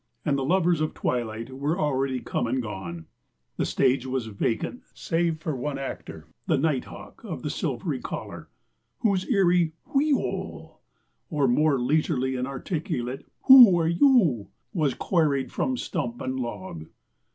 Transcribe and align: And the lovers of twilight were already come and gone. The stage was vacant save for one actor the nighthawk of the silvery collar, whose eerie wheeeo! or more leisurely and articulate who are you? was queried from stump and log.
And 0.25 0.35
the 0.35 0.43
lovers 0.43 0.81
of 0.81 0.95
twilight 0.95 1.51
were 1.51 1.77
already 1.79 2.21
come 2.21 2.47
and 2.47 2.59
gone. 2.59 3.05
The 3.57 3.67
stage 3.67 4.07
was 4.07 4.25
vacant 4.25 4.81
save 4.95 5.37
for 5.39 5.55
one 5.55 5.77
actor 5.77 6.25
the 6.47 6.57
nighthawk 6.57 7.23
of 7.23 7.43
the 7.43 7.51
silvery 7.51 7.99
collar, 8.01 8.49
whose 9.01 9.29
eerie 9.29 9.73
wheeeo! 9.93 10.77
or 11.29 11.47
more 11.47 11.77
leisurely 11.79 12.35
and 12.35 12.47
articulate 12.47 13.27
who 13.43 13.77
are 13.79 13.87
you? 13.87 14.47
was 14.73 14.95
queried 14.95 15.51
from 15.51 15.77
stump 15.77 16.19
and 16.19 16.39
log. 16.39 16.87